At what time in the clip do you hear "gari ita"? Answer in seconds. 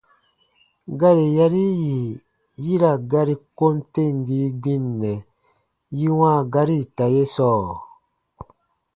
6.53-7.05